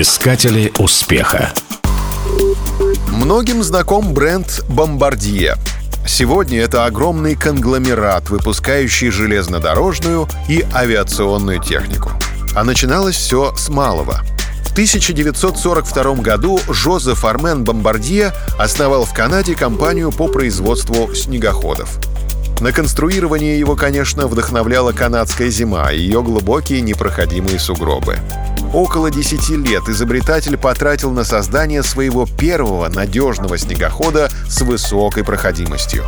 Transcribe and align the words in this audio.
Искатели 0.00 0.72
успеха. 0.78 1.52
Многим 3.08 3.64
знаком 3.64 4.14
бренд 4.14 4.64
«Бомбардье». 4.68 5.56
Сегодня 6.06 6.60
это 6.60 6.84
огромный 6.84 7.34
конгломерат, 7.34 8.30
выпускающий 8.30 9.10
железнодорожную 9.10 10.28
и 10.48 10.64
авиационную 10.72 11.60
технику. 11.60 12.12
А 12.54 12.62
начиналось 12.62 13.16
все 13.16 13.56
с 13.56 13.68
малого. 13.70 14.20
В 14.64 14.70
1942 14.70 16.14
году 16.22 16.60
Жозеф 16.68 17.24
Армен 17.24 17.64
Бомбардье 17.64 18.32
основал 18.56 19.04
в 19.04 19.12
Канаде 19.12 19.56
компанию 19.56 20.12
по 20.12 20.28
производству 20.28 21.12
снегоходов. 21.12 21.98
На 22.60 22.70
конструирование 22.70 23.58
его, 23.58 23.74
конечно, 23.74 24.28
вдохновляла 24.28 24.92
канадская 24.92 25.48
зима 25.48 25.90
и 25.90 25.98
ее 25.98 26.22
глубокие 26.22 26.82
непроходимые 26.82 27.58
сугробы. 27.58 28.16
Около 28.72 29.10
10 29.10 29.48
лет 29.66 29.88
изобретатель 29.88 30.58
потратил 30.58 31.10
на 31.10 31.24
создание 31.24 31.82
своего 31.82 32.26
первого 32.26 32.88
надежного 32.88 33.56
снегохода 33.56 34.28
с 34.46 34.60
высокой 34.60 35.24
проходимостью. 35.24 36.04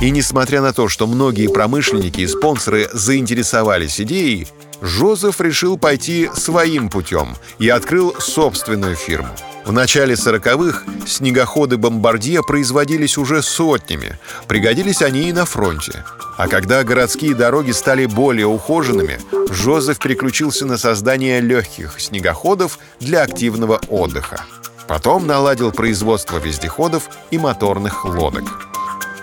И 0.00 0.10
несмотря 0.10 0.60
на 0.62 0.72
то, 0.72 0.88
что 0.88 1.06
многие 1.06 1.48
промышленники 1.48 2.20
и 2.20 2.26
спонсоры 2.26 2.88
заинтересовались 2.92 4.00
идеей, 4.00 4.46
Жозеф 4.82 5.40
решил 5.40 5.78
пойти 5.78 6.30
своим 6.34 6.90
путем 6.90 7.36
и 7.58 7.68
открыл 7.68 8.14
собственную 8.18 8.94
фирму. 8.94 9.30
В 9.66 9.72
начале 9.72 10.14
40-х 10.14 10.84
снегоходы 11.08 11.76
«Бомбардье» 11.76 12.40
производились 12.44 13.18
уже 13.18 13.42
сотнями. 13.42 14.16
Пригодились 14.46 15.02
они 15.02 15.28
и 15.28 15.32
на 15.32 15.44
фронте. 15.44 16.04
А 16.36 16.46
когда 16.46 16.84
городские 16.84 17.34
дороги 17.34 17.72
стали 17.72 18.06
более 18.06 18.46
ухоженными, 18.46 19.18
Жозеф 19.50 19.98
переключился 19.98 20.66
на 20.66 20.78
создание 20.78 21.40
легких 21.40 22.00
снегоходов 22.00 22.78
для 23.00 23.22
активного 23.22 23.80
отдыха. 23.88 24.44
Потом 24.86 25.26
наладил 25.26 25.72
производство 25.72 26.38
вездеходов 26.38 27.10
и 27.32 27.38
моторных 27.38 28.04
лодок. 28.04 28.44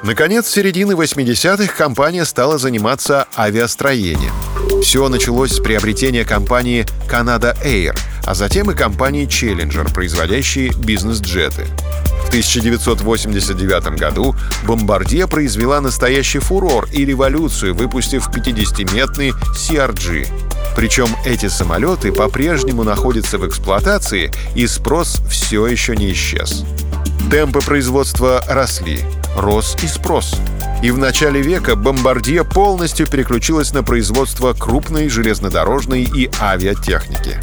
Наконец, 0.03 0.47
с 0.47 0.51
середины 0.51 0.91
80-х 0.91 1.73
компания 1.73 2.25
стала 2.25 2.57
заниматься 2.57 3.29
авиастроением. 3.37 4.33
Все 4.81 5.07
началось 5.07 5.53
с 5.53 5.59
приобретения 5.61 6.25
компании 6.25 6.85
Canada 7.09 7.55
Air, 7.63 7.97
а 8.25 8.33
затем 8.33 8.71
и 8.71 8.75
компании 8.75 9.27
Challenger, 9.27 9.93
производящей 9.93 10.71
бизнес-джеты. 10.73 11.67
В 12.25 12.27
1989 12.29 13.99
году 13.99 14.35
«Бомбардье» 14.65 15.27
произвела 15.27 15.81
настоящий 15.81 16.39
фурор 16.39 16.87
и 16.91 17.05
революцию, 17.05 17.75
выпустив 17.75 18.27
50-метный 18.29 19.31
CRG. 19.55 20.27
Причем 20.75 21.07
эти 21.25 21.47
самолеты 21.47 22.11
по-прежнему 22.11 22.83
находятся 22.83 23.37
в 23.37 23.47
эксплуатации, 23.47 24.31
и 24.55 24.65
спрос 24.65 25.21
все 25.29 25.67
еще 25.67 25.95
не 25.95 26.11
исчез. 26.11 26.63
Темпы 27.29 27.61
производства 27.61 28.43
росли, 28.47 28.99
рос 29.35 29.77
и 29.83 29.87
спрос. 29.87 30.35
И 30.81 30.91
в 30.91 30.97
начале 30.97 31.41
века 31.41 31.75
«Бомбардье» 31.75 32.43
полностью 32.43 33.07
переключилась 33.07 33.73
на 33.73 33.83
производство 33.83 34.53
крупной 34.53 35.07
железнодорожной 35.07 36.03
и 36.03 36.29
авиатехники. 36.41 37.39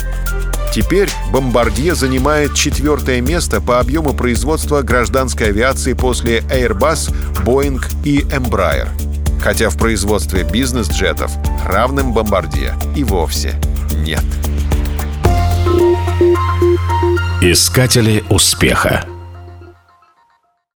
Теперь 0.72 1.10
«Бомбардье» 1.32 1.96
занимает 1.96 2.54
четвертое 2.54 3.20
место 3.20 3.60
по 3.60 3.80
объему 3.80 4.12
производства 4.12 4.82
гражданской 4.82 5.48
авиации 5.48 5.94
после 5.94 6.40
Airbus, 6.40 7.12
Boeing 7.44 7.82
и 8.04 8.20
Embraer. 8.20 8.88
Хотя 9.42 9.68
в 9.68 9.76
производстве 9.76 10.44
бизнес-джетов 10.44 11.32
равным 11.66 12.12
«Бомбардье» 12.12 12.74
и 12.94 13.02
вовсе 13.02 13.60
нет. 14.06 14.24
Искатели 17.42 18.22
успеха. 18.30 19.06